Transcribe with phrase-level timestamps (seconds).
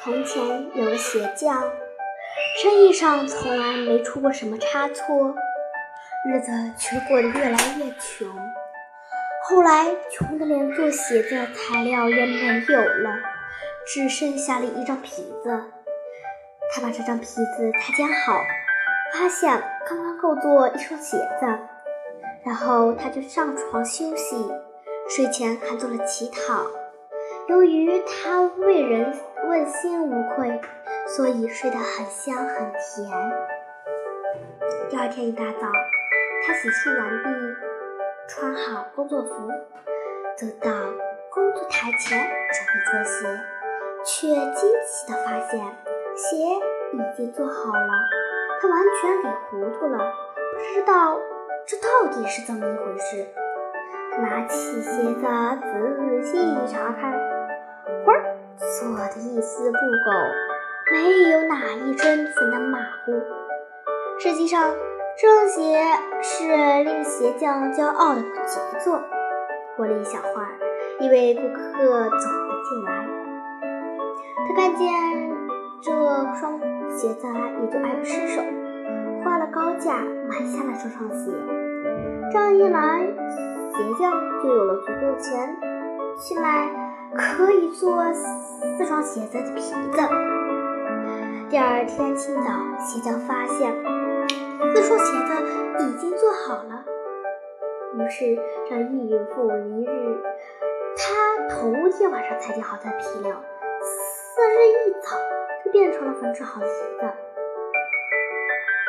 [0.00, 1.60] 从前有个鞋匠，
[2.62, 5.34] 生意上从来没出过什么差错，
[6.24, 8.28] 日子却过得越来越穷。
[9.44, 13.10] 后来穷得连做鞋子的材料也没有了，
[13.86, 15.64] 只剩下了一张皮子。
[16.72, 18.40] 他把这张皮子裁剪好，
[19.14, 21.58] 发现刚刚够做一双鞋子，
[22.44, 24.36] 然后他就上床休息，
[25.08, 26.62] 睡前还做了乞讨。
[27.48, 29.10] 由于他为人
[29.48, 30.60] 问心无愧，
[31.06, 33.10] 所以睡得很香很甜。
[34.90, 35.66] 第二天一大早，
[36.46, 37.30] 他洗漱完毕，
[38.28, 39.48] 穿好工作服，
[40.36, 40.70] 走到
[41.30, 43.26] 工作台前准备做鞋，
[44.04, 45.58] 却惊奇地发现
[46.14, 46.36] 鞋
[46.92, 47.88] 已经做好了。
[48.60, 50.12] 他完全给糊涂了，
[50.52, 51.18] 不知道
[51.66, 53.26] 这到底是怎么一回事。
[54.20, 55.22] 拿起鞋子
[55.62, 56.36] 仔细
[56.66, 57.37] 查看。
[58.58, 60.10] 做的一丝不苟，
[60.92, 63.22] 没有哪一针分的马虎。
[64.18, 64.74] 实际上，
[65.16, 65.80] 这双鞋
[66.20, 69.00] 是令鞋匠骄傲的杰作。
[69.76, 70.58] 过了一小会儿，
[70.98, 73.06] 一位顾客走了进来，
[74.48, 74.88] 他看见
[75.80, 75.92] 这
[76.40, 76.58] 双
[76.90, 77.28] 鞋子
[77.62, 78.42] 也就爱不释手，
[79.22, 81.30] 花了高价买下了这双鞋。
[82.32, 83.06] 这样一来，
[83.72, 85.56] 鞋匠就有了足够钱
[86.20, 86.87] 去买。
[87.16, 90.00] 可以做四双鞋子的皮子。
[91.50, 93.72] 第二天清早，鞋匠发现
[94.74, 96.84] 四双鞋子已经做好了。
[97.94, 100.22] 于是这一复一日，
[100.96, 103.42] 他头天晚上裁剪好的皮料，
[103.80, 105.16] 次日一早
[105.64, 107.12] 就变成了缝制好的鞋子。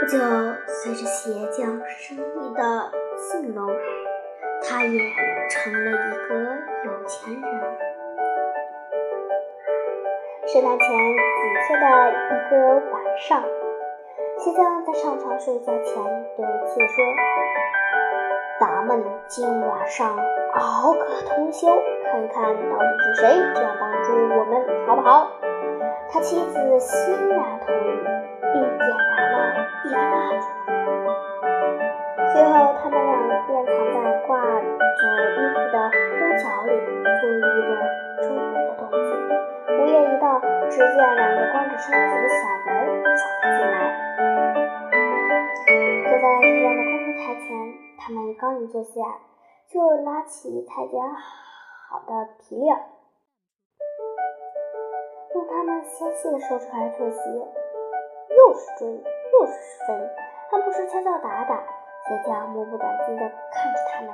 [0.00, 0.18] 不久，
[0.68, 3.68] 随着鞋匠生意的兴隆，
[4.62, 4.98] 他也
[5.50, 6.34] 成了一个
[6.84, 7.93] 有钱人。
[10.46, 10.94] 圣诞前几
[11.66, 12.56] 天的一个
[12.92, 13.42] 晚上，
[14.38, 16.04] 鞋匠在上床睡觉前
[16.36, 17.02] 对妻子说
[18.60, 20.18] ：“咱们今晚上
[20.52, 21.68] 熬个通宵，
[22.12, 23.22] 看看到底是谁
[23.54, 25.30] 这样帮助我们，好不好？”
[26.12, 27.88] 他妻子欣然同意，
[28.52, 28.86] 并点
[29.16, 30.43] 燃了一根蜡烛。
[40.70, 42.68] 只见两个光着身子的小人
[43.16, 43.76] 走了进来，
[46.02, 47.46] 坐在鞋匠的工作台前。
[47.98, 49.00] 他们刚一坐下，
[49.68, 51.00] 就拿起裁剪
[51.88, 52.76] 好的皮料，
[55.34, 59.52] 用他们纤细的手指开始做鞋，又是追又是
[59.86, 60.10] 分，
[60.50, 61.62] 还不时敲敲打打。
[62.06, 64.12] 鞋匠目不转睛地看着他们，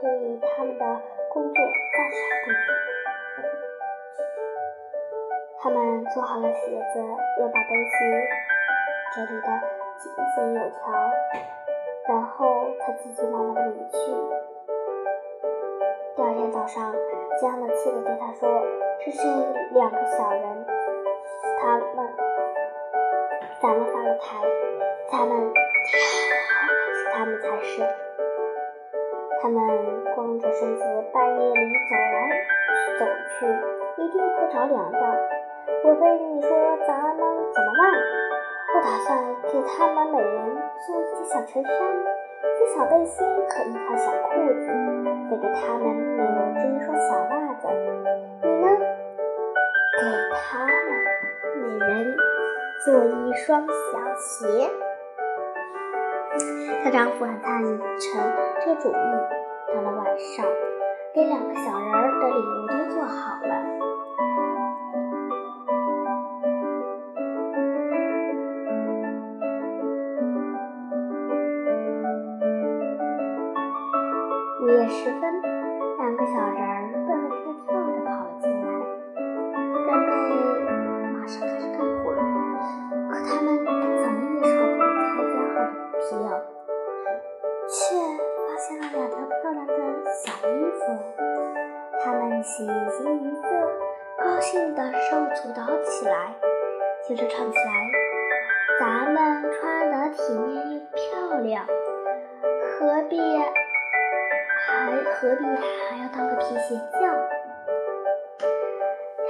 [0.00, 2.54] 对他们的工作赞赏不已。
[5.62, 6.98] 他们做好了鞋子，
[7.38, 7.94] 又把东西
[9.14, 9.46] 整理得
[9.96, 10.80] 井井有条，
[12.08, 13.96] 然后他急急忙忙地离去。
[16.16, 16.92] 第二天早上，
[17.40, 18.48] 江冷气的对他说
[19.06, 19.22] ：“是这
[19.70, 20.66] 两个小人，
[21.60, 22.08] 他们，
[23.62, 24.38] 咱们发了财，
[25.12, 25.54] 咱们
[25.86, 25.96] 是
[27.14, 27.86] 他们才是。
[29.40, 32.28] 他们光着身子半夜里走来
[32.98, 33.06] 走
[33.38, 33.46] 去，
[34.02, 34.98] 一定会着凉的。”
[35.84, 36.48] 我跟你说，
[36.86, 37.18] 咱们
[37.52, 37.82] 怎么办？
[38.72, 39.18] 我打算
[39.50, 40.56] 给他们每人
[40.86, 44.66] 做一件小衬衫、一件小背心和一条小裤子，
[45.28, 47.66] 再给他们每人织一双小袜子。
[48.42, 48.66] 你呢？
[49.98, 50.70] 给他们
[51.56, 52.16] 每人
[52.84, 54.70] 做一双小鞋。
[56.84, 58.32] 她丈夫很赞成
[58.64, 58.94] 这主意。
[59.74, 60.46] 到了晚上，
[61.12, 63.61] 给两个小人儿的礼物都做好了。
[74.92, 75.22] 时分，
[75.96, 78.66] 两个小人儿蹦蹦跳跳地跑了进来，
[79.16, 80.12] 准备
[81.08, 82.12] 马上开始干活。
[83.08, 83.72] 可他们怎
[84.12, 86.28] 么也少不了裁剪好的皮料，
[87.66, 87.74] 却
[88.46, 89.72] 发现了两条漂亮的
[90.12, 90.80] 小衣服。
[92.04, 93.42] 他们喜形于色，
[94.18, 96.34] 高兴地手舞足蹈起来，
[97.02, 97.62] 接着唱起来
[98.78, 101.66] ：“咱们穿得体面又漂亮，
[102.78, 103.16] 何必？”
[104.72, 107.00] 还何必还要当个皮鞋匠？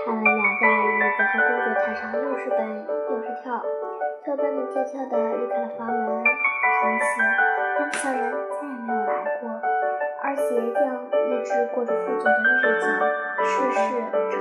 [0.05, 0.31] 他们俩
[0.61, 2.59] 在椅子和工作台上又是蹦
[3.11, 3.61] 又是跳，
[4.27, 6.25] 又蹦蹦跳跳的离开了房门。
[6.81, 7.05] 从此，
[7.79, 8.23] 两个小人
[8.53, 9.11] 再也没有来
[9.41, 9.43] 过，
[10.23, 10.43] 而鞋
[10.75, 10.81] 匠
[11.29, 12.31] 一直过着富足的
[12.63, 12.87] 日子，
[13.43, 14.32] 事事。